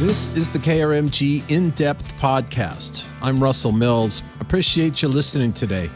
This 0.00 0.34
is 0.34 0.48
the 0.48 0.58
KRMG 0.58 1.44
In 1.50 1.72
Depth 1.72 2.14
Podcast. 2.14 3.04
I'm 3.20 3.38
Russell 3.38 3.70
Mills. 3.70 4.22
Appreciate 4.40 5.02
you 5.02 5.08
listening 5.08 5.52
today. 5.52 5.90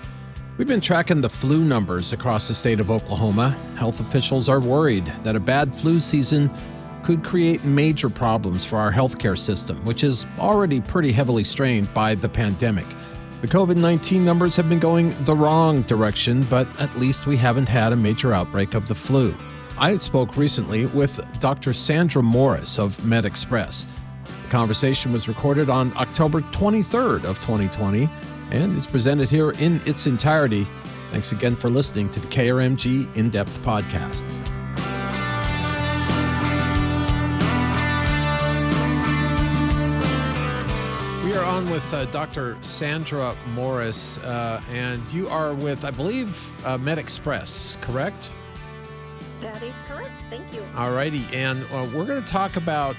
We've 0.58 0.68
been 0.68 0.82
tracking 0.82 1.22
the 1.22 1.30
flu 1.30 1.64
numbers 1.64 2.12
across 2.12 2.46
the 2.46 2.54
state 2.54 2.80
of 2.80 2.90
Oklahoma. 2.90 3.56
Health 3.78 4.00
officials 4.00 4.46
are 4.50 4.60
worried 4.60 5.10
that 5.22 5.36
a 5.36 5.40
bad 5.40 5.74
flu 5.74 6.00
season 6.00 6.50
could 7.02 7.24
create 7.24 7.64
major 7.64 8.10
problems 8.10 8.62
for 8.62 8.76
our 8.76 8.92
healthcare 8.92 9.38
system, 9.38 9.82
which 9.86 10.04
is 10.04 10.26
already 10.38 10.82
pretty 10.82 11.10
heavily 11.10 11.42
strained 11.42 11.92
by 11.94 12.14
the 12.14 12.28
pandemic. 12.28 12.86
The 13.40 13.48
COVID 13.48 13.76
19 13.76 14.22
numbers 14.22 14.54
have 14.56 14.68
been 14.68 14.80
going 14.80 15.16
the 15.24 15.34
wrong 15.34 15.80
direction, 15.80 16.42
but 16.50 16.68
at 16.78 16.98
least 16.98 17.24
we 17.24 17.38
haven't 17.38 17.70
had 17.70 17.94
a 17.94 17.96
major 17.96 18.34
outbreak 18.34 18.74
of 18.74 18.86
the 18.86 18.94
flu. 18.94 19.34
I 19.76 19.98
spoke 19.98 20.36
recently 20.36 20.86
with 20.86 21.20
Dr. 21.40 21.72
Sandra 21.72 22.22
Morris 22.22 22.78
of 22.78 22.96
MedExpress. 22.98 23.86
The 24.54 24.58
conversation 24.58 25.12
was 25.12 25.26
recorded 25.26 25.68
on 25.68 25.92
October 25.96 26.40
23rd 26.40 27.24
of 27.24 27.40
2020 27.40 28.08
and 28.52 28.78
is 28.78 28.86
presented 28.86 29.28
here 29.28 29.50
in 29.50 29.80
its 29.84 30.06
entirety. 30.06 30.64
Thanks 31.10 31.32
again 31.32 31.56
for 31.56 31.68
listening 31.68 32.08
to 32.10 32.20
the 32.20 32.28
KRMG 32.28 33.16
In-Depth 33.16 33.52
podcast. 33.64 34.24
We 41.24 41.34
are 41.34 41.44
on 41.44 41.68
with 41.68 41.92
uh, 41.92 42.04
Dr. 42.12 42.56
Sandra 42.62 43.36
Morris, 43.54 44.18
uh, 44.18 44.62
and 44.70 45.02
you 45.12 45.26
are 45.26 45.52
with, 45.54 45.84
I 45.84 45.90
believe, 45.90 46.64
uh, 46.64 46.78
MedExpress, 46.78 47.80
correct? 47.80 48.30
That 49.40 49.64
is 49.64 49.74
correct. 49.88 50.12
Thank 50.30 50.54
you. 50.54 50.64
All 50.76 50.92
righty. 50.92 51.26
And 51.32 51.64
uh, 51.72 51.88
we're 51.92 52.06
going 52.06 52.22
to 52.22 52.28
talk 52.28 52.54
about 52.54 52.94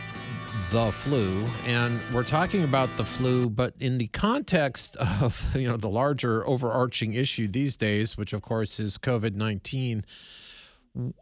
the 0.71 0.91
flu 0.91 1.45
and 1.66 2.02
we're 2.11 2.23
talking 2.23 2.63
about 2.63 2.89
the 2.97 3.05
flu 3.05 3.49
but 3.49 3.73
in 3.80 3.99
the 3.99 4.08
context 4.08 4.95
of 5.21 5.44
you 5.55 5.67
know 5.67 5.77
the 5.77 5.89
larger 5.89 6.45
overarching 6.47 7.13
issue 7.13 7.47
these 7.47 7.77
days 7.77 8.17
which 8.17 8.33
of 8.33 8.41
course 8.41 8.80
is 8.80 8.97
covid-19 8.97 10.03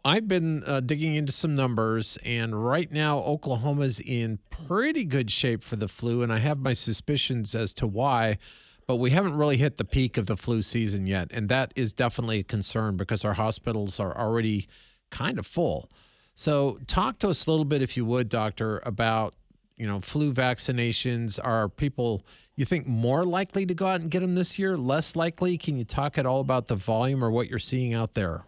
i've 0.04 0.26
been 0.26 0.64
uh, 0.64 0.80
digging 0.80 1.14
into 1.14 1.30
some 1.30 1.54
numbers 1.54 2.16
and 2.24 2.64
right 2.64 2.90
now 2.90 3.18
oklahoma's 3.18 4.00
in 4.00 4.38
pretty 4.50 5.04
good 5.04 5.30
shape 5.30 5.62
for 5.62 5.76
the 5.76 5.88
flu 5.88 6.22
and 6.22 6.32
i 6.32 6.38
have 6.38 6.58
my 6.58 6.72
suspicions 6.72 7.54
as 7.54 7.72
to 7.74 7.86
why 7.86 8.38
but 8.86 8.96
we 8.96 9.10
haven't 9.10 9.36
really 9.36 9.58
hit 9.58 9.76
the 9.76 9.84
peak 9.84 10.16
of 10.16 10.26
the 10.26 10.36
flu 10.36 10.62
season 10.62 11.06
yet 11.06 11.28
and 11.32 11.50
that 11.50 11.70
is 11.76 11.92
definitely 11.92 12.38
a 12.38 12.44
concern 12.44 12.96
because 12.96 13.24
our 13.24 13.34
hospitals 13.34 14.00
are 14.00 14.16
already 14.16 14.66
kind 15.10 15.38
of 15.38 15.46
full 15.46 15.90
so, 16.34 16.78
talk 16.86 17.18
to 17.20 17.28
us 17.28 17.46
a 17.46 17.50
little 17.50 17.64
bit, 17.64 17.80
if 17.80 17.96
you 17.96 18.04
would, 18.04 18.28
doctor, 18.28 18.82
about 18.84 19.34
you 19.76 19.86
know 19.86 20.00
flu 20.00 20.32
vaccinations. 20.32 21.38
Are 21.42 21.68
people 21.68 22.22
you 22.56 22.64
think 22.64 22.86
more 22.86 23.24
likely 23.24 23.66
to 23.66 23.74
go 23.74 23.86
out 23.86 24.00
and 24.00 24.10
get 24.10 24.20
them 24.20 24.34
this 24.34 24.58
year? 24.58 24.76
Less 24.76 25.14
likely? 25.14 25.56
Can 25.58 25.76
you 25.76 25.84
talk 25.84 26.18
at 26.18 26.26
all 26.26 26.40
about 26.40 26.68
the 26.68 26.76
volume 26.76 27.22
or 27.22 27.30
what 27.30 27.48
you're 27.48 27.58
seeing 27.58 27.94
out 27.94 28.14
there? 28.14 28.44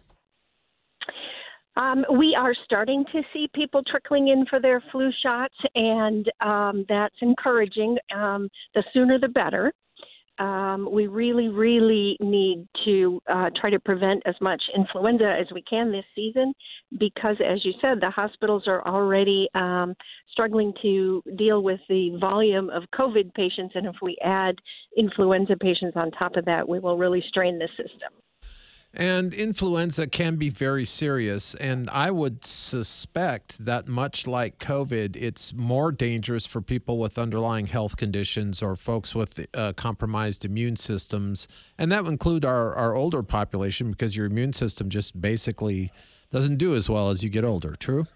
Um, 1.77 2.03
we 2.17 2.35
are 2.37 2.55
starting 2.65 3.05
to 3.11 3.21
see 3.31 3.47
people 3.53 3.83
trickling 3.89 4.29
in 4.29 4.45
for 4.49 4.59
their 4.59 4.81
flu 4.91 5.11
shots, 5.23 5.55
and 5.75 6.29
um, 6.41 6.85
that's 6.89 7.15
encouraging. 7.21 7.97
Um, 8.13 8.49
the 8.73 8.83
sooner 8.93 9.19
the 9.19 9.27
better 9.27 9.71
um, 10.39 10.87
we 10.91 11.07
really, 11.07 11.47
really 11.49 12.17
need 12.19 12.67
to 12.85 13.21
uh, 13.27 13.49
try 13.59 13.69
to 13.69 13.79
prevent 13.79 14.21
as 14.25 14.35
much 14.41 14.61
influenza 14.75 15.35
as 15.39 15.47
we 15.53 15.61
can 15.63 15.91
this 15.91 16.05
season 16.15 16.53
because, 16.99 17.37
as 17.45 17.63
you 17.65 17.73
said, 17.81 17.99
the 17.99 18.09
hospitals 18.09 18.63
are 18.67 18.85
already 18.87 19.47
um, 19.55 19.95
struggling 20.31 20.73
to 20.81 21.23
deal 21.37 21.63
with 21.63 21.79
the 21.89 22.17
volume 22.19 22.69
of 22.69 22.83
COVID 22.93 23.33
patients. 23.33 23.73
And 23.75 23.87
if 23.87 23.95
we 24.01 24.17
add 24.23 24.55
influenza 24.97 25.55
patients 25.55 25.93
on 25.95 26.11
top 26.11 26.35
of 26.35 26.45
that, 26.45 26.67
we 26.67 26.79
will 26.79 26.97
really 26.97 27.23
strain 27.27 27.57
the 27.57 27.67
system. 27.69 28.11
And 28.93 29.33
influenza 29.33 30.07
can 30.07 30.37
be 30.37 30.49
very 30.49 30.85
serious. 30.85 31.53
And 31.55 31.89
I 31.89 32.09
would 32.09 32.43
suspect 32.45 33.63
that, 33.63 33.87
much 33.87 34.25
like 34.25 34.57
COVID, 34.59 35.15
it's 35.15 35.53
more 35.53 35.91
dangerous 35.91 36.45
for 36.45 36.61
people 36.61 36.97
with 36.97 37.19
underlying 37.19 37.67
health 37.67 37.95
conditions 37.95 38.61
or 38.61 38.75
folks 38.75 39.13
with 39.13 39.45
uh, 39.53 39.73
compromised 39.73 40.45
immune 40.45 40.77
systems. 40.77 41.47
And 41.77 41.91
that 41.91 42.03
would 42.03 42.11
include 42.11 42.43
our, 42.43 42.73
our 42.73 42.95
older 42.95 43.21
population 43.21 43.91
because 43.91 44.15
your 44.15 44.25
immune 44.25 44.53
system 44.53 44.89
just 44.89 45.19
basically 45.19 45.91
doesn't 46.31 46.57
do 46.57 46.75
as 46.75 46.89
well 46.89 47.09
as 47.09 47.23
you 47.23 47.29
get 47.29 47.45
older. 47.45 47.75
True? 47.75 48.07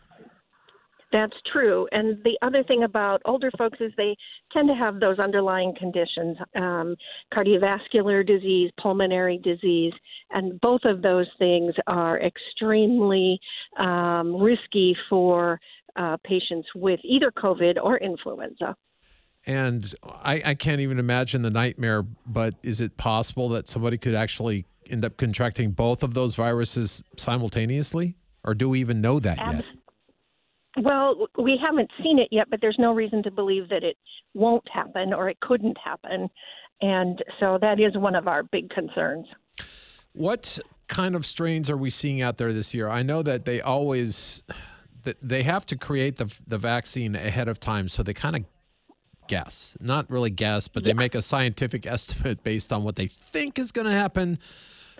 That's 1.11 1.35
true. 1.51 1.87
And 1.91 2.23
the 2.23 2.37
other 2.41 2.63
thing 2.63 2.83
about 2.83 3.21
older 3.25 3.51
folks 3.57 3.79
is 3.81 3.91
they 3.97 4.15
tend 4.53 4.69
to 4.69 4.75
have 4.75 4.99
those 4.99 5.19
underlying 5.19 5.73
conditions 5.77 6.37
um, 6.55 6.95
cardiovascular 7.33 8.25
disease, 8.25 8.71
pulmonary 8.81 9.37
disease, 9.43 9.93
and 10.31 10.59
both 10.61 10.81
of 10.85 11.01
those 11.01 11.27
things 11.37 11.73
are 11.87 12.21
extremely 12.21 13.39
um, 13.77 14.35
risky 14.37 14.95
for 15.09 15.59
uh, 15.97 16.15
patients 16.23 16.67
with 16.75 16.99
either 17.03 17.31
COVID 17.31 17.75
or 17.81 17.97
influenza. 17.97 18.75
And 19.45 19.93
I, 20.03 20.41
I 20.45 20.53
can't 20.53 20.81
even 20.81 20.99
imagine 20.99 21.41
the 21.41 21.49
nightmare, 21.49 22.03
but 22.25 22.55
is 22.63 22.79
it 22.79 22.95
possible 22.97 23.49
that 23.49 23.67
somebody 23.67 23.97
could 23.97 24.15
actually 24.15 24.65
end 24.89 25.03
up 25.03 25.17
contracting 25.17 25.71
both 25.71 26.03
of 26.03 26.13
those 26.13 26.35
viruses 26.35 27.03
simultaneously? 27.17 28.15
Or 28.43 28.53
do 28.53 28.69
we 28.69 28.79
even 28.79 29.01
know 29.01 29.19
that 29.19 29.37
yet? 29.37 29.65
Well, 30.77 31.27
we 31.37 31.59
haven't 31.61 31.89
seen 32.01 32.19
it 32.19 32.29
yet, 32.31 32.49
but 32.49 32.61
there's 32.61 32.77
no 32.79 32.93
reason 32.93 33.23
to 33.23 33.31
believe 33.31 33.69
that 33.69 33.83
it 33.83 33.97
won't 34.33 34.67
happen 34.73 35.13
or 35.13 35.29
it 35.29 35.39
couldn't 35.41 35.77
happen. 35.83 36.29
And 36.81 37.21
so 37.39 37.57
that 37.61 37.79
is 37.79 37.95
one 37.95 38.15
of 38.15 38.27
our 38.27 38.43
big 38.43 38.69
concerns. 38.69 39.27
What 40.13 40.59
kind 40.87 41.15
of 41.15 41.25
strains 41.25 41.69
are 41.69 41.77
we 41.77 41.89
seeing 41.89 42.21
out 42.21 42.37
there 42.37 42.53
this 42.53 42.73
year? 42.73 42.89
I 42.89 43.03
know 43.03 43.21
that 43.21 43.45
they 43.45 43.61
always 43.61 44.43
they 45.21 45.43
have 45.43 45.65
to 45.67 45.75
create 45.75 46.17
the 46.17 46.33
the 46.45 46.57
vaccine 46.57 47.15
ahead 47.15 47.47
of 47.47 47.59
time, 47.59 47.89
so 47.89 48.03
they 48.03 48.13
kind 48.13 48.35
of 48.35 48.43
guess, 49.27 49.77
not 49.79 50.09
really 50.09 50.29
guess, 50.29 50.67
but 50.67 50.83
they 50.83 50.89
yeah. 50.89 50.95
make 50.95 51.15
a 51.15 51.21
scientific 51.21 51.85
estimate 51.87 52.43
based 52.43 52.73
on 52.73 52.83
what 52.83 52.95
they 52.95 53.07
think 53.07 53.57
is 53.57 53.71
going 53.71 53.87
to 53.87 53.93
happen. 53.93 54.39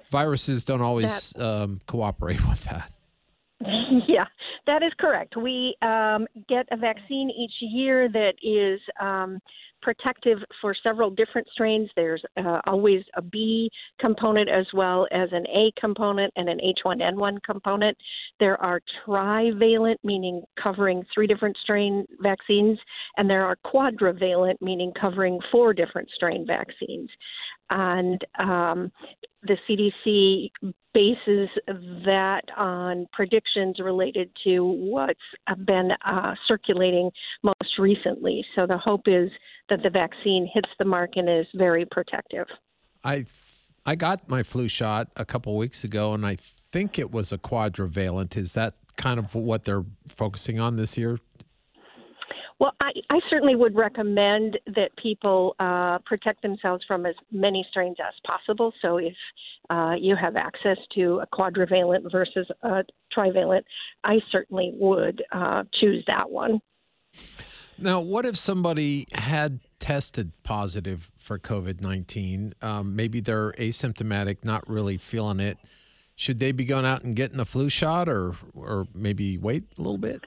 Viruses 0.10 0.66
don't 0.66 0.82
always 0.82 1.36
um, 1.38 1.82
cooperate 1.88 2.46
with 2.50 2.64
that. 2.66 2.92
Yeah, 4.08 4.26
that 4.68 4.84
is 4.84 4.92
correct. 5.00 5.36
We 5.38 5.76
um, 5.82 6.28
get 6.50 6.66
a 6.72 6.78
vaccine 6.78 7.30
each 7.30 7.54
year 7.60 8.10
that 8.10 8.34
is 8.42 8.80
um, 9.00 9.40
protective 9.82 10.38
for 10.62 10.76
several 10.84 11.10
different 11.10 11.48
strains. 11.52 11.90
There's 11.96 12.24
uh, 12.38 12.62
always 12.68 13.04
a 13.16 13.22
B 13.22 13.70
component 14.00 14.50
as 14.50 14.66
well 14.74 15.08
as 15.12 15.30
an 15.32 15.46
A 15.48 15.72
component 15.80 16.32
and 16.36 16.50
an 16.50 16.60
H1N1 16.60 17.42
component. 17.44 17.98
There 18.40 18.62
are 18.62 18.82
trivalent, 19.06 20.00
meaning 20.04 20.44
covering 20.62 21.04
three 21.14 21.28
different 21.28 21.58
strain 21.62 22.06
vaccines, 22.22 22.78
and 23.18 23.30
there 23.30 23.46
are 23.46 23.58
quadrivalent, 23.66 24.56
meaning 24.62 24.92
covering 25.00 25.40
four 25.52 25.74
different 25.74 26.10
strain 26.16 26.46
vaccines 26.46 27.10
and 27.72 28.24
um, 28.38 28.92
the 29.44 29.58
CDC 29.68 30.52
bases 30.94 31.50
that 32.06 32.42
on 32.58 33.08
predictions 33.14 33.80
related 33.80 34.30
to 34.44 34.64
what's 34.64 35.20
been 35.66 35.92
uh, 36.06 36.36
circulating 36.48 37.10
most 37.42 37.80
recently. 37.80 38.46
So 38.56 38.68
the 38.68 38.78
hope 38.78 39.08
is 39.08 39.32
that 39.70 39.82
the 39.84 39.90
vaccine 39.90 40.50
hits 40.54 40.70
the 40.78 40.86
mark 40.86 41.12
and 41.16 41.30
is 41.30 41.48
very 41.56 41.86
protective. 41.86 42.46
I 43.04 43.26
I 43.86 43.96
got 43.96 44.30
my 44.30 44.44
flu 44.44 44.68
shot 44.68 45.08
a 45.16 45.26
couple 45.26 45.58
weeks 45.58 45.84
ago, 45.84 46.14
and 46.14 46.26
I 46.26 46.38
think 46.72 47.00
it 47.00 47.12
was 47.12 47.32
a 47.32 47.38
quadrivalent. 47.38 48.38
Is 48.38 48.54
that 48.54 48.76
kind 48.98 49.18
of 49.18 49.34
what 49.34 49.64
they're 49.64 49.86
focusing 50.08 50.60
on 50.60 50.76
this 50.76 50.98
year? 50.98 51.18
Well, 52.62 52.76
I, 52.80 52.92
I 53.10 53.20
certainly 53.28 53.56
would 53.56 53.76
recommend 53.76 54.60
that 54.68 54.96
people 55.02 55.56
uh, 55.60 55.98
protect 56.06 56.44
themselves 56.44 56.84
from 56.88 57.08
as 57.08 57.16
many 57.32 57.66
strains 57.72 57.98
as 58.00 58.14
possible. 58.24 58.72
So 58.84 58.98
if 58.98 59.16
uh, 59.72 59.96
you 60.00 60.16
have 60.16 60.36
access 60.36 60.78
to 60.94 61.24
a 61.24 61.36
quadrivalent 61.36 62.12
versus 62.12 62.46
a 62.62 62.84
trivalent, 63.12 63.66
I 64.04 64.20
certainly 64.32 64.74
would 64.76 65.24
uh, 65.32 65.64
choose 65.80 66.04
that 66.06 66.30
one. 66.30 66.62
Now, 67.80 68.00
what 68.00 68.28
if 68.28 68.38
somebody 68.38 69.08
had 69.12 69.62
tested 69.80 70.32
positive 70.44 71.10
for 71.18 71.40
COVID 71.40 71.82
19? 71.82 72.54
Um, 72.62 72.96
maybe 72.96 73.22
they're 73.22 73.54
asymptomatic, 73.54 74.38
not 74.44 74.70
really 74.70 74.98
feeling 74.98 75.40
it. 75.40 75.58
Should 76.16 76.40
they 76.40 76.52
be 76.52 76.66
going 76.66 76.86
out 76.86 77.02
and 77.02 77.16
getting 77.16 77.40
a 77.40 77.46
flu 77.46 77.70
shot 77.70 78.08
or, 78.08 78.36
or 78.54 78.86
maybe 78.94 79.40
wait 79.40 79.64
a 79.80 79.82
little 79.82 79.98
bit? 79.98 80.22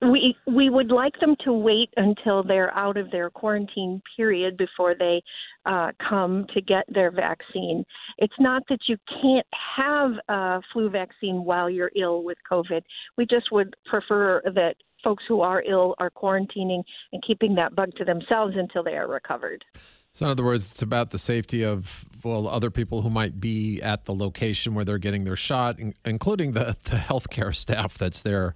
We 0.00 0.36
we 0.46 0.70
would 0.70 0.92
like 0.92 1.18
them 1.18 1.34
to 1.44 1.52
wait 1.52 1.90
until 1.96 2.44
they're 2.44 2.72
out 2.72 2.96
of 2.96 3.10
their 3.10 3.30
quarantine 3.30 4.00
period 4.16 4.56
before 4.56 4.94
they 4.96 5.20
uh, 5.66 5.90
come 6.08 6.46
to 6.54 6.60
get 6.60 6.84
their 6.88 7.10
vaccine. 7.10 7.84
It's 8.18 8.34
not 8.38 8.62
that 8.68 8.78
you 8.86 8.96
can't 9.20 9.46
have 9.76 10.12
a 10.28 10.60
flu 10.72 10.88
vaccine 10.88 11.44
while 11.44 11.68
you're 11.68 11.90
ill 11.96 12.22
with 12.22 12.38
COVID. 12.50 12.82
We 13.16 13.26
just 13.26 13.50
would 13.50 13.74
prefer 13.86 14.40
that 14.54 14.76
folks 15.02 15.24
who 15.26 15.40
are 15.40 15.62
ill 15.62 15.96
are 15.98 16.10
quarantining 16.10 16.82
and 17.12 17.22
keeping 17.26 17.56
that 17.56 17.74
bug 17.74 17.90
to 17.96 18.04
themselves 18.04 18.54
until 18.56 18.84
they 18.84 18.96
are 18.96 19.08
recovered. 19.08 19.64
So, 20.12 20.26
in 20.26 20.30
other 20.30 20.44
words, 20.44 20.70
it's 20.70 20.82
about 20.82 21.10
the 21.10 21.18
safety 21.18 21.64
of 21.64 22.04
well 22.22 22.46
other 22.46 22.70
people 22.70 23.02
who 23.02 23.10
might 23.10 23.40
be 23.40 23.80
at 23.82 24.04
the 24.04 24.14
location 24.14 24.74
where 24.74 24.84
they're 24.84 24.98
getting 24.98 25.24
their 25.24 25.36
shot, 25.36 25.76
including 26.04 26.52
the 26.52 26.76
the 26.84 26.96
healthcare 26.96 27.54
staff 27.64 27.98
that's 27.98 28.22
there 28.22 28.54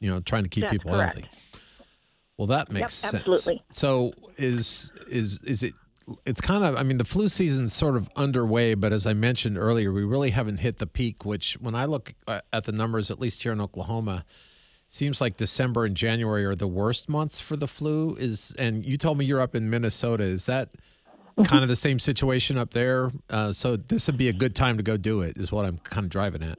you 0.00 0.10
know, 0.10 0.20
trying 0.20 0.44
to 0.44 0.48
keep 0.48 0.62
That's 0.62 0.72
people 0.72 0.92
correct. 0.92 1.14
healthy. 1.14 1.28
Well, 2.36 2.46
that 2.48 2.70
makes 2.70 3.02
Yep, 3.02 3.12
sense. 3.12 3.14
absolutely. 3.26 3.62
So 3.72 4.12
is 4.36 4.92
is 5.08 5.40
is 5.44 5.62
it? 5.62 5.74
It's 6.24 6.40
kind 6.40 6.64
of. 6.64 6.76
I 6.76 6.84
mean, 6.84 6.96
the 6.98 7.04
flu 7.04 7.28
season's 7.28 7.74
sort 7.74 7.96
of 7.96 8.08
underway, 8.16 8.74
but 8.74 8.92
as 8.92 9.06
I 9.06 9.12
mentioned 9.12 9.58
earlier, 9.58 9.92
we 9.92 10.04
really 10.04 10.30
haven't 10.30 10.58
hit 10.58 10.78
the 10.78 10.86
peak. 10.86 11.24
Which, 11.24 11.54
when 11.60 11.74
I 11.74 11.84
look 11.84 12.14
uh, 12.26 12.40
at 12.52 12.64
the 12.64 12.72
numbers, 12.72 13.10
at 13.10 13.20
least 13.20 13.42
here 13.42 13.52
in 13.52 13.60
Oklahoma, 13.60 14.24
seems 14.88 15.20
like 15.20 15.36
December 15.36 15.84
and 15.84 15.94
January 15.96 16.44
are 16.46 16.54
the 16.54 16.68
worst 16.68 17.08
months 17.08 17.40
for 17.40 17.56
the 17.56 17.68
flu. 17.68 18.14
Is 18.16 18.54
and 18.58 18.86
you 18.86 18.96
told 18.96 19.18
me 19.18 19.24
you're 19.26 19.40
up 19.40 19.54
in 19.54 19.68
Minnesota. 19.68 20.24
Is 20.24 20.46
that 20.46 20.70
kind 21.44 21.62
of 21.62 21.68
the 21.68 21.76
same 21.76 21.98
situation 21.98 22.56
up 22.56 22.72
there? 22.72 23.10
Uh, 23.28 23.52
so 23.52 23.76
this 23.76 24.06
would 24.06 24.16
be 24.16 24.28
a 24.28 24.32
good 24.32 24.54
time 24.54 24.76
to 24.78 24.82
go 24.82 24.96
do 24.96 25.20
it. 25.22 25.36
Is 25.36 25.50
what 25.52 25.66
I'm 25.66 25.78
kind 25.78 26.04
of 26.04 26.10
driving 26.10 26.42
at. 26.42 26.58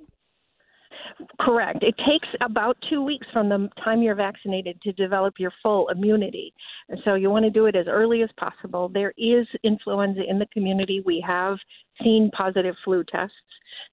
Correct. 1.40 1.84
It 1.84 1.96
takes 1.98 2.28
about 2.42 2.78
two 2.90 3.04
weeks 3.04 3.28
from 3.34 3.50
the 3.50 3.70
time 3.84 4.02
you're 4.02 4.16
vaccinated 4.16 4.82
to 4.84 4.94
develop 4.94 5.36
your 5.38 5.52
full 5.62 5.90
immunity. 5.90 6.54
And 6.88 7.00
so 7.04 7.16
you 7.16 7.30
want 7.30 7.44
to 7.46 7.52
do 7.52 7.66
it 7.66 7.76
as 7.76 7.88
early 7.88 8.24
as 8.24 8.30
possible. 8.38 8.90
There 8.90 9.14
is 9.18 9.46
influenza 9.64 10.22
in 10.28 10.40
the 10.40 10.46
community. 10.48 11.02
We 11.06 11.24
have 11.28 11.58
seen 12.02 12.32
positive 12.36 12.76
flu 12.86 13.04
tests. 13.04 13.36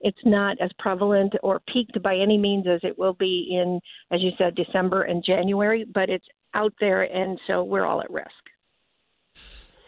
It's 0.01 0.19
not 0.25 0.57
as 0.61 0.71
prevalent 0.79 1.35
or 1.43 1.61
peaked 1.73 2.01
by 2.03 2.17
any 2.17 2.39
means 2.39 2.67
as 2.67 2.81
it 2.83 2.99
will 2.99 3.15
be 3.15 3.49
in, 3.51 3.81
as 4.15 4.23
you 4.23 4.31
said, 4.39 4.55
December 4.55 5.03
and 5.03 5.25
January, 5.25 5.85
but 5.93 6.09
it's 6.09 6.27
out 6.55 6.73
there, 6.81 7.03
and 7.03 7.39
so 7.47 7.63
we're 7.63 7.85
all 7.85 8.01
at 8.01 8.11
risk. 8.11 8.31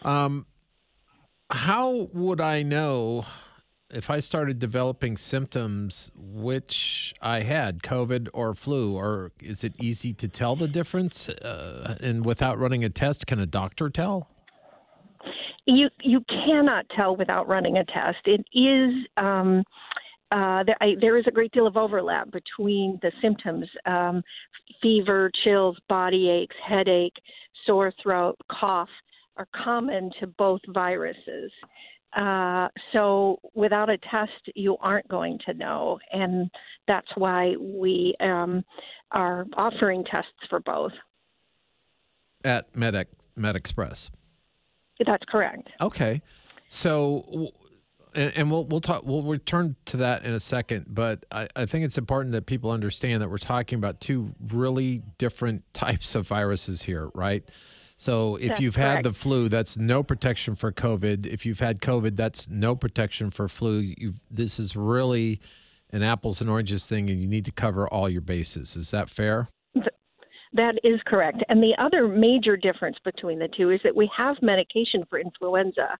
Um, 0.03 0.45
how 1.49 2.09
would 2.13 2.39
I 2.39 2.63
know 2.63 3.25
if 3.91 4.09
I 4.09 4.19
started 4.19 4.59
developing 4.59 5.17
symptoms 5.17 6.11
which 6.15 7.13
I 7.21 7.41
had, 7.41 7.81
COVID 7.81 8.29
or 8.33 8.53
flu, 8.53 8.95
or 8.95 9.31
is 9.41 9.63
it 9.63 9.73
easy 9.79 10.13
to 10.13 10.27
tell 10.27 10.55
the 10.55 10.67
difference? 10.67 11.29
Uh, 11.29 11.97
and 11.99 12.25
without 12.25 12.59
running 12.59 12.83
a 12.83 12.89
test, 12.89 13.25
can 13.25 13.39
a 13.39 13.45
doctor 13.45 13.89
tell? 13.89 14.29
You 15.65 15.89
you 16.01 16.21
cannot 16.27 16.85
tell 16.95 17.15
without 17.15 17.47
running 17.47 17.77
a 17.77 17.85
test. 17.85 18.19
It 18.25 18.45
is. 18.53 19.07
Um, 19.17 19.63
uh, 20.31 20.63
there, 20.63 20.77
I, 20.79 20.93
there 21.01 21.17
is 21.17 21.25
a 21.27 21.31
great 21.31 21.51
deal 21.51 21.65
of 21.65 21.75
overlap 21.75 22.29
between 22.31 22.99
the 23.01 23.11
symptoms 23.19 23.65
um, 23.87 24.21
fever, 24.81 25.31
chills, 25.43 25.75
body 25.87 26.29
aches, 26.29 26.55
headache, 26.67 27.15
sore 27.65 27.91
throat, 28.01 28.37
cough 28.51 28.89
are 29.37 29.47
common 29.63 30.11
to 30.19 30.27
both 30.27 30.61
viruses. 30.67 31.51
Uh, 32.19 32.67
so 32.91 33.39
without 33.55 33.89
a 33.89 33.97
test, 33.97 34.49
you 34.53 34.75
aren't 34.81 35.07
going 35.07 35.39
to 35.45 35.53
know, 35.53 35.97
and 36.11 36.51
that's 36.85 37.07
why 37.15 37.55
we 37.57 38.13
um, 38.19 38.63
are 39.11 39.45
offering 39.55 40.03
tests 40.03 40.31
for 40.49 40.59
both. 40.59 40.91
At 42.43 42.75
Med 42.75 43.07
MedExpress. 43.37 44.09
That's 45.05 45.23
correct. 45.29 45.69
Okay, 45.79 46.21
so 46.67 47.53
and, 48.13 48.33
and, 48.35 48.51
we'll 48.51 48.65
we'll 48.65 48.81
talk 48.81 49.03
we'll 49.05 49.23
return 49.23 49.77
to 49.85 49.97
that 49.97 50.25
in 50.25 50.33
a 50.33 50.41
second, 50.41 50.87
but 50.89 51.25
I, 51.31 51.47
I 51.55 51.65
think 51.67 51.85
it's 51.85 51.97
important 51.97 52.33
that 52.33 52.47
people 52.47 52.71
understand 52.71 53.21
that 53.21 53.29
we're 53.29 53.37
talking 53.37 53.77
about 53.77 54.01
two 54.01 54.33
really 54.51 55.03
different 55.17 55.63
types 55.73 56.15
of 56.15 56.27
viruses 56.27 56.83
here, 56.83 57.09
right? 57.13 57.45
So 57.99 58.37
if 58.37 58.47
That's 58.47 58.61
you've 58.61 58.75
correct. 58.75 58.95
had 58.95 59.03
the 59.03 59.11
flu, 59.11 59.49
that's 59.49 59.77
no 59.77 60.03
protection 60.03 60.55
for 60.55 60.71
COVID. 60.71 61.25
If 61.25 61.45
you've 61.45 61.59
had 61.59 61.81
COVID, 61.81 62.15
that's 62.15 62.47
no 62.47 62.73
protection 62.73 63.29
for 63.29 63.49
flu. 63.49 63.79
You've, 63.79 64.21
this 64.31 64.57
is 64.57 64.73
really 64.73 65.41
an 65.91 66.01
apples 66.01 66.39
and 66.39 66.49
oranges 66.49 66.87
thing, 66.87 67.09
and 67.09 67.21
you 67.21 67.27
need 67.27 67.43
to 67.43 67.51
cover 67.51 67.89
all 67.89 68.07
your 68.07 68.21
bases. 68.21 68.77
Is 68.77 68.91
that 68.91 69.09
fair? 69.09 69.49
That 70.53 70.75
is 70.81 71.01
correct. 71.07 71.43
And 71.49 71.61
the 71.61 71.75
other 71.77 72.07
major 72.07 72.55
difference 72.55 72.95
between 73.03 73.37
the 73.37 73.49
two 73.49 73.69
is 73.69 73.81
that 73.83 73.97
we 73.97 74.09
have 74.17 74.37
medication 74.41 75.03
for 75.09 75.19
influenza. 75.19 75.97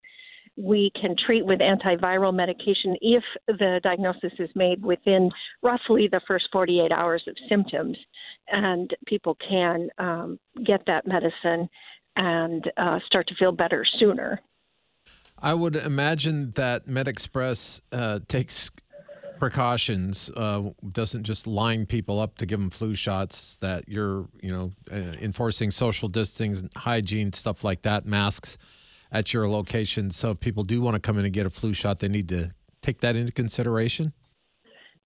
We 0.62 0.92
can 1.00 1.16
treat 1.26 1.46
with 1.46 1.60
antiviral 1.60 2.34
medication 2.34 2.98
if 3.00 3.24
the 3.48 3.80
diagnosis 3.82 4.34
is 4.40 4.50
made 4.56 4.84
within 4.84 5.32
roughly 5.64 6.10
the 6.12 6.20
first 6.28 6.50
48 6.52 6.92
hours 6.92 7.24
of 7.28 7.36
symptoms, 7.48 7.98
and 8.50 8.94
people 9.08 9.38
can 9.48 9.88
um, 10.00 10.38
get 10.66 10.82
that 10.88 11.08
medicine 11.08 11.70
and 12.18 12.70
uh, 12.76 13.00
start 13.06 13.28
to 13.30 13.36
feel 13.36 13.54
better 13.54 13.86
sooner. 14.00 14.42
I 15.42 15.54
would 15.54 15.78
imagine 15.78 16.52
that 16.56 16.88
MedExpress 16.88 17.80
uh, 17.94 18.20
takes 18.28 18.70
precautions, 19.40 20.30
uh, 20.36 20.64
doesn't 20.92 21.24
just 21.24 21.48
line 21.48 21.86
people 21.86 22.20
up 22.20 22.38
to 22.40 22.46
give 22.46 22.60
them 22.60 22.70
flu 22.70 22.96
shots. 22.96 23.56
That 23.62 23.88
you're, 23.88 24.28
you 24.42 24.52
know, 24.52 24.72
uh, 24.92 25.16
enforcing 25.22 25.72
social 25.72 26.10
distancing, 26.10 26.70
hygiene, 26.76 27.32
stuff 27.32 27.64
like 27.64 27.84
that, 27.84 28.06
masks 28.06 28.58
at 29.12 29.34
your 29.34 29.50
location. 29.50 30.12
So 30.12 30.32
if 30.32 30.40
people 30.40 30.64
do 30.64 30.82
want 30.82 30.96
to 30.96 31.00
come 31.00 31.18
in 31.18 31.26
and 31.26 31.34
get 31.34 31.46
a 31.46 31.50
flu 31.50 31.74
shot, 31.74 32.00
they 32.00 32.08
need 32.08 32.30
to 32.30 32.52
take 32.82 33.02
that 33.02 33.16
into 33.16 33.32
consideration. 33.32 34.14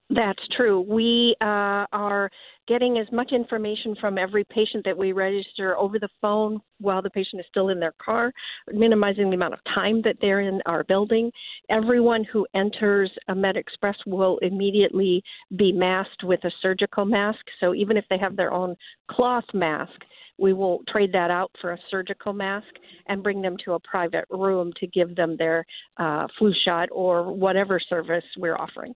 That's 0.10 0.42
true. 0.56 0.82
We 0.82 1.36
uh, 1.42 1.88
are 1.92 2.30
getting 2.68 2.98
as 2.98 3.08
much 3.12 3.32
information 3.32 3.96
from 4.00 4.18
every 4.18 4.44
patient 4.46 4.86
that 4.86 4.98
we 4.98 5.12
register 5.12 5.78
over 5.78 5.98
the 6.00 6.10
phone 6.22 6.62
while 6.80 7.02
the 7.02 7.10
patient 7.10 7.40
is 7.40 7.46
still 7.50 7.70
in 7.70 7.80
their 7.80 7.94
car, 8.04 8.32
minimizing 8.72 9.30
the 9.30 9.36
amount 9.36 9.54
of 9.54 9.60
time 9.74 10.02
that 10.04 10.16
they're 10.22 10.42
in 10.42 10.62
our 10.66 10.84
building. 10.84 11.32
Everyone 11.70 12.24
who 12.32 12.46
enters 12.54 13.12
a 13.28 13.36
Med 13.36 13.58
Express 13.58 13.96
will 14.06 14.38
immediately 14.40 15.24
be 15.58 15.72
masked 15.72 16.24
with 16.24 16.44
a 16.44 16.52
surgical 16.62 17.06
mask. 17.06 17.42
So 17.60 17.74
even 17.74 17.98
if 17.98 18.06
they 18.10 18.18
have 18.18 18.36
their 18.36 18.54
own 18.54 18.76
cloth 19.10 19.46
mask, 19.54 20.00
we 20.38 20.54
will 20.54 20.82
trade 20.90 21.12
that 21.14 21.32
out 21.32 21.52
for 21.62 21.74
a 21.74 21.78
surgical 21.90 22.34
mask 22.34 22.68
and 23.08 23.22
bring 23.22 23.42
them 23.42 23.56
to 23.66 23.74
a 23.74 23.80
private 23.80 24.26
room 24.30 24.72
to 24.80 24.88
give 24.88 25.16
them 25.16 25.36
their 25.38 25.66
uh, 25.98 26.28
flu 26.38 26.52
shot 26.66 26.90
or 26.92 27.32
whatever 27.32 27.80
service 27.80 28.24
we're 28.38 28.56
offering. 28.56 28.94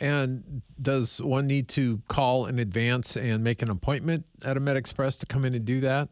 And 0.00 0.62
does 0.80 1.20
one 1.20 1.46
need 1.46 1.68
to 1.70 2.00
call 2.08 2.46
in 2.46 2.58
advance 2.58 3.16
and 3.16 3.42
make 3.42 3.62
an 3.62 3.70
appointment 3.70 4.24
at 4.44 4.56
a 4.56 4.60
Med 4.60 4.76
Express 4.76 5.16
to 5.18 5.26
come 5.26 5.44
in 5.44 5.54
and 5.54 5.64
do 5.64 5.80
that? 5.80 6.08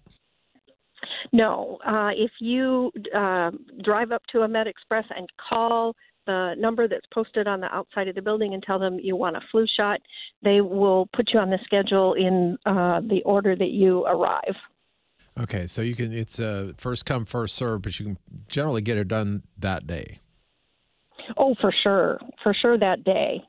No. 1.32 1.78
Uh, 1.86 2.10
if 2.16 2.30
you 2.40 2.90
uh, 3.14 3.50
drive 3.84 4.12
up 4.12 4.22
to 4.32 4.40
a 4.40 4.48
Med 4.48 4.66
Express 4.66 5.04
and 5.16 5.28
call 5.48 5.94
the 6.26 6.54
number 6.58 6.88
that's 6.88 7.06
posted 7.12 7.46
on 7.46 7.60
the 7.60 7.74
outside 7.74 8.08
of 8.08 8.14
the 8.14 8.22
building 8.22 8.54
and 8.54 8.62
tell 8.62 8.78
them 8.78 8.98
you 9.00 9.16
want 9.16 9.36
a 9.36 9.40
flu 9.50 9.66
shot, 9.76 10.00
they 10.42 10.60
will 10.60 11.08
put 11.14 11.30
you 11.32 11.40
on 11.40 11.50
the 11.50 11.58
schedule 11.64 12.14
in 12.14 12.58
uh, 12.66 13.00
the 13.00 13.22
order 13.24 13.56
that 13.56 13.70
you 13.70 14.04
arrive. 14.04 14.54
Okay, 15.38 15.66
so 15.66 15.82
you 15.82 15.94
can 15.94 16.12
it's 16.12 16.38
a 16.38 16.74
first 16.78 17.04
come 17.04 17.26
first 17.26 17.56
serve, 17.56 17.82
but 17.82 17.98
you 18.00 18.06
can 18.06 18.18
generally 18.48 18.80
get 18.80 18.96
it 18.96 19.08
done 19.08 19.42
that 19.58 19.86
day. 19.86 20.20
Oh, 21.36 21.54
for 21.60 21.72
sure, 21.82 22.18
for 22.42 22.54
sure 22.54 22.78
that 22.78 23.04
day. 23.04 23.42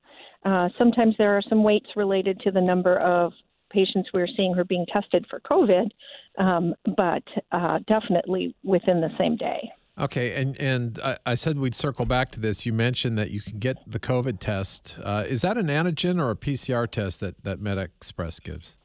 Uh, 0.43 0.69
sometimes 0.77 1.15
there 1.17 1.37
are 1.37 1.41
some 1.49 1.63
waits 1.63 1.89
related 1.95 2.39
to 2.41 2.51
the 2.51 2.61
number 2.61 2.97
of 2.99 3.33
patients 3.69 4.09
we're 4.13 4.27
seeing 4.35 4.53
who 4.53 4.61
are 4.61 4.65
being 4.65 4.85
tested 4.91 5.25
for 5.29 5.39
COVID, 5.41 5.89
um, 6.37 6.73
but 6.95 7.23
uh, 7.51 7.79
definitely 7.87 8.55
within 8.63 9.01
the 9.01 9.09
same 9.17 9.35
day. 9.35 9.71
Okay, 9.99 10.39
and 10.39 10.59
and 10.59 10.99
I, 11.03 11.17
I, 11.25 11.35
said 11.35 11.57
we'd 11.57 11.73
circle 11.73 12.05
back 12.05 12.31
to 12.33 12.39
this. 12.39 12.67
You 12.67 12.73
mentioned 12.73 13.17
that 13.17 13.31
you 13.31 13.41
can 13.41 13.57
get 13.57 13.77
the 13.87 13.99
COVID 13.99 14.39
test. 14.39 14.95
Uh, 15.03 15.23
is 15.27 15.41
that 15.41 15.57
an 15.57 15.67
antigen 15.67 16.21
or 16.21 16.29
a 16.29 16.35
PCR 16.35 16.89
test 16.89 17.19
that 17.21 17.43
that 17.43 17.59
MedExpress 17.59 18.43
gives? 18.43 18.77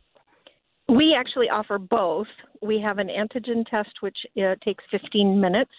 We 0.88 1.14
actually 1.14 1.50
offer 1.50 1.78
both. 1.78 2.28
We 2.62 2.80
have 2.80 2.98
an 2.98 3.08
antigen 3.08 3.68
test, 3.68 3.90
which 4.00 4.16
uh, 4.38 4.54
takes 4.64 4.84
15 4.90 5.38
minutes, 5.38 5.70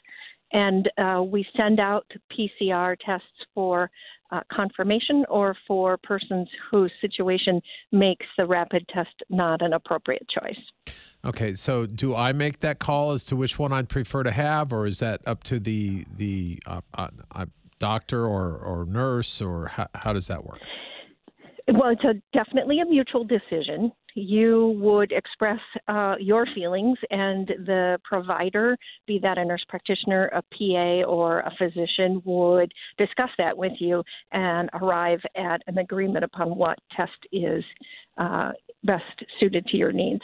and 0.52 0.90
uh, 1.00 1.24
we 1.24 1.46
send 1.58 1.80
out 1.80 2.06
PCR 2.32 2.96
tests 3.04 3.28
for 3.56 3.90
uh, 4.32 4.42
confirmation 4.52 5.26
or 5.30 5.56
for 5.68 5.98
persons 5.98 6.48
whose 6.70 6.92
situation 7.02 7.60
makes 7.92 8.26
the 8.38 8.46
rapid 8.46 8.88
test 8.94 9.16
not 9.30 9.64
an 9.64 9.74
appropriate 9.74 10.28
choice. 10.30 10.96
Okay, 11.26 11.54
so 11.54 11.86
do 11.86 12.16
I 12.16 12.34
make 12.34 12.60
that 12.60 12.80
call 12.80 13.12
as 13.12 13.26
to 13.28 13.36
which 13.38 13.58
one 13.58 13.72
I'd 13.72 13.88
prefer 13.88 14.24
to 14.24 14.32
have, 14.32 14.74
or 14.74 14.86
is 14.86 15.00
that 15.00 15.22
up 15.26 15.44
to 15.44 15.60
the 15.60 16.06
the 16.18 16.60
uh, 16.66 16.82
uh, 16.94 17.08
uh 17.34 17.46
doctor 17.80 18.26
or, 18.26 18.58
or 18.58 18.86
nurse, 18.86 19.42
or 19.42 19.68
how, 19.68 19.88
how 19.96 20.14
does 20.14 20.28
that 20.28 20.46
work? 20.46 20.60
Well, 21.68 21.90
it's 21.90 22.04
a, 22.04 22.14
definitely 22.38 22.80
a 22.80 22.86
mutual 22.86 23.26
decision. 23.26 23.92
You 24.16 24.78
would 24.80 25.12
express 25.12 25.60
uh, 25.88 26.16
your 26.20 26.46
feelings, 26.54 26.98
and 27.10 27.48
the 27.48 28.00
provider, 28.04 28.78
be 29.08 29.20
that 29.24 29.38
a 29.38 29.46
nurse 29.46 29.66
practitioner, 29.68 30.28
a 30.28 30.42
PA, 30.42 31.10
or 31.10 31.40
a 31.40 31.52
physician, 31.58 32.22
would 32.26 32.72
discuss 32.98 33.30
that 33.38 33.58
with 33.58 33.74
you 33.80 34.04
and 34.32 34.70
arrive 34.74 35.20
at 35.36 35.62
an 35.68 35.78
agreement 35.78 36.24
upon 36.24 36.56
what 36.56 36.78
test 36.96 37.12
is 37.32 37.64
uh, 38.18 38.52
best 38.84 39.24
suited 39.40 39.66
to 39.68 39.78
your 39.78 39.92
needs. 39.92 40.22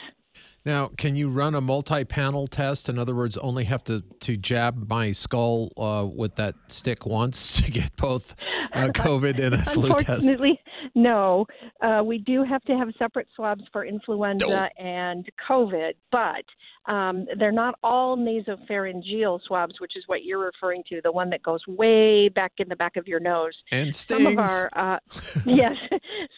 Now, 0.64 0.90
can 0.98 1.16
you 1.16 1.30
run 1.30 1.54
a 1.54 1.60
multi-panel 1.60 2.46
test? 2.46 2.88
In 2.90 2.98
other 2.98 3.14
words, 3.14 3.38
only 3.38 3.64
have 3.64 3.82
to, 3.84 4.02
to 4.20 4.36
jab 4.36 4.88
my 4.90 5.12
skull 5.12 5.72
uh, 5.78 6.06
with 6.06 6.36
that 6.36 6.54
stick 6.68 7.06
once 7.06 7.56
to 7.62 7.70
get 7.70 7.96
both 7.96 8.34
uh, 8.72 8.88
COVID 8.94 9.38
and 9.38 9.54
a 9.54 9.62
flu 9.64 9.88
test? 9.90 10.00
Unfortunately, 10.00 10.60
no. 10.94 11.46
Uh, 11.80 12.02
we 12.04 12.18
do 12.18 12.44
have 12.44 12.62
to 12.64 12.76
have 12.76 12.88
separate 12.98 13.28
swabs 13.34 13.64
for 13.72 13.86
influenza 13.86 14.70
oh. 14.70 14.82
and 14.82 15.26
COVID, 15.48 15.92
but 16.12 16.44
um, 16.86 17.26
they're 17.38 17.52
not 17.52 17.76
all 17.82 18.16
nasopharyngeal 18.16 19.40
swabs, 19.46 19.80
which 19.80 19.96
is 19.96 20.04
what 20.08 20.24
you're 20.24 20.44
referring 20.44 20.82
to, 20.88 21.00
the 21.02 21.12
one 21.12 21.30
that 21.30 21.42
goes 21.42 21.60
way 21.66 22.28
back 22.28 22.52
in 22.58 22.68
the 22.68 22.76
back 22.76 22.96
of 22.96 23.06
your 23.06 23.20
nose. 23.20 23.54
And 23.70 23.94
stings. 23.94 24.24
Some 24.24 24.26
of 24.26 24.38
our, 24.38 24.70
uh, 24.74 24.98
yes, 25.46 25.76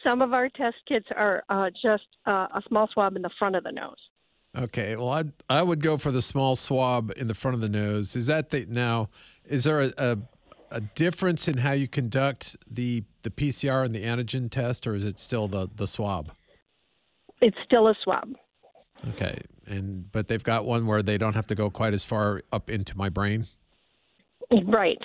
some 0.05 0.23
of 0.23 0.33
our 0.33 0.49
test 0.49 0.77
kits 0.87 1.07
are 1.17 1.43
uh, 1.49 1.71
just 1.71 2.07
uh, 2.27 2.49
a 2.55 2.63
small 2.69 2.89
swab 2.93 3.17
in 3.17 3.23
the 3.23 3.31
front 3.39 3.57
of 3.57 3.65
the 3.65 3.73
nose. 3.73 3.97
Okay, 4.57 4.97
well, 4.97 5.09
I 5.09 5.25
I 5.49 5.63
would 5.63 5.83
go 5.83 5.97
for 5.97 6.11
the 6.11 6.21
small 6.21 6.57
swab 6.57 7.11
in 7.17 7.27
the 7.27 7.35
front 7.35 7.55
of 7.55 7.61
the 7.63 7.71
nose. 7.71 8.15
Is 8.15 8.27
that 8.27 8.51
the 8.51 8.67
now? 8.69 9.09
Is 9.47 9.65
there 9.65 9.81
a, 9.81 9.93
a, 9.97 10.19
a 10.71 10.81
difference 10.81 11.49
in 11.49 11.59
how 11.59 11.73
you 11.73 11.89
conduct 11.89 12.57
the 12.71 13.05
the 13.23 13.31
PCR 13.31 13.85
and 13.85 13.95
the 13.95 14.05
antigen 14.05 14.51
test, 14.51 14.87
or 14.87 14.95
is 14.95 15.05
it 15.05 15.19
still 15.19 15.49
the 15.49 15.69
the 15.75 15.87
swab? 15.87 16.33
It's 17.41 17.57
still 17.65 17.89
a 17.89 17.95
swab. 18.05 18.35
Okay, 19.11 19.41
and 19.67 20.13
but 20.13 20.29
they've 20.29 20.45
got 20.45 20.67
one 20.67 20.87
where 20.87 21.03
they 21.03 21.17
don't 21.17 21.35
have 21.35 21.47
to 21.47 21.55
go 21.55 21.71
quite 21.71 21.95
as 21.95 22.05
far 22.05 22.43
up 22.53 22.69
into 22.69 22.97
my 22.97 23.09
brain. 23.09 23.47
Right. 24.67 25.01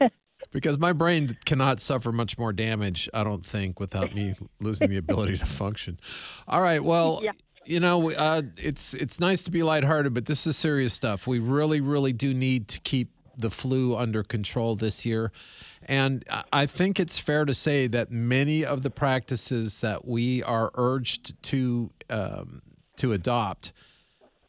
because 0.52 0.78
my 0.78 0.92
brain 0.92 1.36
cannot 1.44 1.80
suffer 1.80 2.12
much 2.12 2.38
more 2.38 2.52
damage, 2.52 3.08
I 3.12 3.24
don't 3.24 3.44
think, 3.44 3.80
without 3.80 4.14
me 4.14 4.36
losing 4.60 4.88
the 4.88 4.98
ability 4.98 5.36
to 5.38 5.46
function. 5.46 5.98
All 6.46 6.60
right. 6.60 6.82
Well, 6.82 7.20
yeah 7.24 7.32
you 7.66 7.80
know, 7.80 8.10
uh, 8.10 8.42
it's 8.56 8.94
it's 8.94 9.18
nice 9.20 9.42
to 9.44 9.50
be 9.50 9.62
lighthearted, 9.62 10.14
but 10.14 10.26
this 10.26 10.46
is 10.46 10.56
serious 10.56 10.94
stuff. 10.94 11.26
We 11.26 11.38
really, 11.38 11.80
really 11.80 12.12
do 12.12 12.34
need 12.34 12.68
to 12.68 12.80
keep 12.80 13.10
the 13.36 13.50
flu 13.50 13.96
under 13.96 14.22
control 14.22 14.76
this 14.76 15.04
year. 15.04 15.32
And 15.82 16.24
I 16.52 16.66
think 16.66 17.00
it's 17.00 17.18
fair 17.18 17.44
to 17.44 17.54
say 17.54 17.86
that 17.88 18.10
many 18.10 18.64
of 18.64 18.82
the 18.82 18.90
practices 18.90 19.80
that 19.80 20.06
we 20.06 20.42
are 20.42 20.70
urged 20.74 21.40
to 21.44 21.90
um, 22.08 22.62
to 22.96 23.12
adopt 23.12 23.72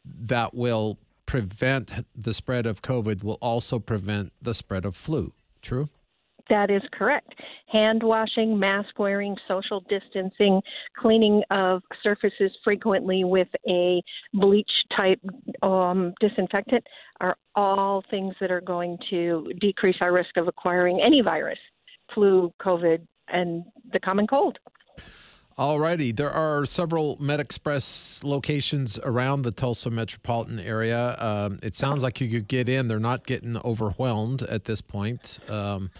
that 0.06 0.54
will 0.54 1.00
prevent 1.26 2.06
the 2.16 2.34
spread 2.34 2.66
of 2.66 2.82
COVID 2.82 3.24
will 3.24 3.40
also 3.42 3.80
prevent 3.80 4.32
the 4.42 4.54
spread 4.54 4.86
of 4.86 4.96
flu. 4.96 5.34
True? 5.62 5.90
That 6.50 6.70
is 6.70 6.82
correct. 6.94 7.34
Hand 7.72 8.04
washing, 8.04 8.58
mask 8.58 9.00
wearing, 9.00 9.36
social 9.48 9.84
distancing, 9.90 10.62
cleaning 10.98 11.42
of 11.50 11.82
surfaces 12.04 12.52
frequently 12.64 13.24
with 13.24 13.48
a 13.68 14.02
bleach 14.34 14.70
type 14.96 15.20
um, 15.64 16.14
disinfectant 16.20 16.84
are 17.20 17.36
all 17.56 18.04
things 18.12 18.36
that 18.40 18.52
are 18.52 18.62
going 18.62 18.98
to 19.10 19.52
decrease 19.60 19.98
our 20.02 20.14
risk 20.14 20.38
of 20.38 20.48
acquiring 20.48 21.02
any 21.04 21.22
virus, 21.22 21.60
flu, 22.14 22.54
COVID, 22.62 23.00
and 23.30 23.64
the 23.92 24.00
common 24.00 24.28
cold. 24.28 24.60
All 25.58 25.80
righty. 25.80 26.12
There 26.12 26.32
are 26.32 26.66
several 26.66 27.16
MedExpress 27.18 28.26
locations 28.26 29.00
around 29.00 29.44
the 29.44 29.52
Tulsa 29.52 29.90
metropolitan 29.90 30.60
area. 30.60 31.16
Um, 31.18 31.60
it 31.64 31.74
sounds 31.76 32.04
like 32.04 32.20
you 32.20 32.30
could 32.30 32.50
get 32.50 32.68
in. 32.68 32.90
They're 32.90 33.00
not 33.00 33.26
getting 33.26 33.56
overwhelmed 33.64 34.44
at 34.44 34.66
this 34.66 34.82
point. 34.82 35.40
Um, 35.48 35.92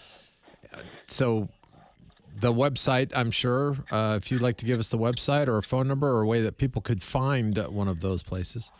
so 1.06 1.48
the 2.38 2.52
website, 2.52 3.12
I'm 3.14 3.30
sure, 3.30 3.76
uh, 3.90 4.18
if 4.22 4.30
you'd 4.30 4.42
like 4.42 4.58
to 4.58 4.66
give 4.66 4.78
us 4.78 4.88
the 4.88 4.98
website 4.98 5.48
or 5.48 5.56
a 5.58 5.62
phone 5.62 5.88
number 5.88 6.08
or 6.08 6.22
a 6.22 6.26
way 6.26 6.42
that 6.42 6.58
people 6.58 6.82
could 6.82 7.02
find 7.02 7.56
one 7.68 7.88
of 7.88 8.00
those 8.00 8.22
places. 8.22 8.70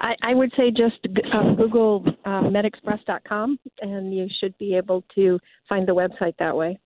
I, 0.00 0.14
I 0.22 0.34
would 0.34 0.52
say 0.56 0.70
just 0.70 0.96
uh, 1.32 1.54
Google 1.54 2.04
uh, 2.24 2.42
medexpress.com 2.42 3.58
and 3.80 4.14
you 4.14 4.28
should 4.40 4.56
be 4.58 4.76
able 4.76 5.04
to 5.14 5.38
find 5.68 5.88
the 5.88 5.94
website 5.94 6.34
that 6.38 6.56
way. 6.56 6.78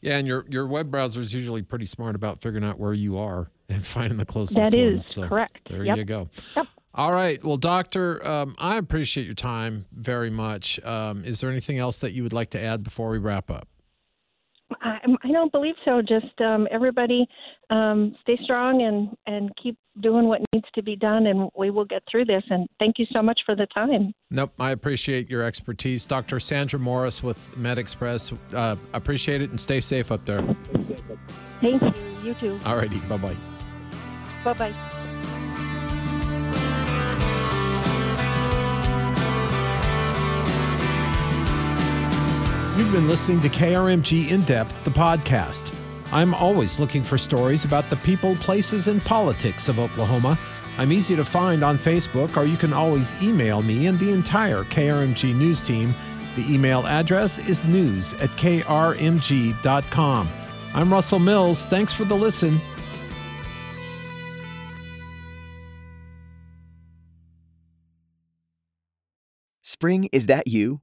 Yeah, 0.00 0.16
and 0.16 0.26
your 0.26 0.46
your 0.48 0.66
web 0.66 0.90
browser 0.90 1.20
is 1.20 1.34
usually 1.34 1.62
pretty 1.62 1.86
smart 1.86 2.14
about 2.14 2.40
figuring 2.40 2.64
out 2.64 2.78
where 2.78 2.94
you 2.94 3.18
are 3.18 3.50
and 3.68 3.84
finding 3.86 4.18
the 4.18 4.26
closest. 4.26 4.56
That 4.56 4.74
is 4.74 4.98
one. 4.98 5.08
So 5.08 5.28
correct. 5.28 5.68
There 5.68 5.84
yep. 5.84 5.98
you 5.98 6.04
go. 6.04 6.30
Yep. 6.56 6.66
All 6.96 7.12
right. 7.12 7.42
Well, 7.44 7.58
Doctor, 7.58 8.26
um, 8.26 8.56
I 8.58 8.76
appreciate 8.76 9.26
your 9.26 9.34
time 9.34 9.84
very 9.92 10.30
much. 10.30 10.82
Um, 10.82 11.24
is 11.24 11.40
there 11.40 11.50
anything 11.50 11.78
else 11.78 12.00
that 12.00 12.12
you 12.12 12.22
would 12.22 12.32
like 12.32 12.48
to 12.50 12.60
add 12.60 12.82
before 12.82 13.10
we 13.10 13.18
wrap 13.18 13.50
up? 13.50 13.68
I, 14.80 14.98
I 15.22 15.30
don't 15.30 15.52
believe 15.52 15.74
so. 15.84 16.00
Just 16.00 16.40
um, 16.40 16.66
everybody 16.70 17.26
um, 17.70 18.16
stay 18.22 18.38
strong 18.42 18.82
and, 18.82 19.16
and 19.26 19.50
keep 19.62 19.76
doing 20.00 20.26
what 20.26 20.40
needs 20.52 20.66
to 20.74 20.82
be 20.82 20.96
done, 20.96 21.26
and 21.26 21.50
we 21.56 21.70
will 21.70 21.84
get 21.84 22.02
through 22.10 22.24
this. 22.24 22.42
And 22.48 22.66
thank 22.78 22.98
you 22.98 23.06
so 23.12 23.22
much 23.22 23.40
for 23.44 23.54
the 23.54 23.66
time. 23.66 24.12
Nope. 24.30 24.52
I 24.58 24.72
appreciate 24.72 25.28
your 25.30 25.42
expertise. 25.42 26.06
Dr. 26.06 26.40
Sandra 26.40 26.80
Morris 26.80 27.22
with 27.22 27.38
MedExpress. 27.56 28.36
Uh, 28.54 28.76
appreciate 28.94 29.42
it 29.42 29.50
and 29.50 29.60
stay 29.60 29.80
safe 29.80 30.10
up 30.10 30.24
there. 30.24 30.42
Thank 31.60 31.82
you. 31.82 31.92
You 32.24 32.34
too. 32.40 32.58
All 32.64 32.76
righty. 32.76 32.98
Bye 33.00 33.18
bye. 33.18 33.36
Bye 34.44 34.52
bye. 34.54 34.92
You've 42.76 42.92
been 42.92 43.08
listening 43.08 43.40
to 43.40 43.48
KRMG 43.48 44.30
In 44.30 44.42
Depth, 44.42 44.84
the 44.84 44.90
podcast. 44.90 45.74
I'm 46.12 46.34
always 46.34 46.78
looking 46.78 47.02
for 47.02 47.16
stories 47.16 47.64
about 47.64 47.88
the 47.88 47.96
people, 47.96 48.36
places, 48.36 48.86
and 48.86 49.02
politics 49.02 49.70
of 49.70 49.78
Oklahoma. 49.78 50.38
I'm 50.76 50.92
easy 50.92 51.16
to 51.16 51.24
find 51.24 51.64
on 51.64 51.78
Facebook, 51.78 52.36
or 52.36 52.44
you 52.44 52.58
can 52.58 52.74
always 52.74 53.14
email 53.22 53.62
me 53.62 53.86
and 53.86 53.98
the 53.98 54.12
entire 54.12 54.62
KRMG 54.64 55.34
news 55.34 55.62
team. 55.62 55.94
The 56.34 56.42
email 56.52 56.86
address 56.86 57.38
is 57.38 57.64
news 57.64 58.12
at 58.12 58.28
krmg.com. 58.32 58.68
I'm 60.74 60.92
Russell 60.92 61.18
Mills. 61.18 61.64
Thanks 61.64 61.94
for 61.94 62.04
the 62.04 62.14
listen. 62.14 62.60
Spring, 69.62 70.10
is 70.12 70.26
that 70.26 70.46
you? 70.46 70.82